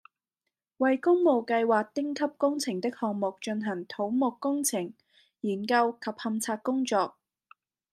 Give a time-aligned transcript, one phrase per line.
[0.77, 4.91] 為工務計劃丁級工程的項目進行土木工程、
[5.41, 7.15] 研究及勘測工作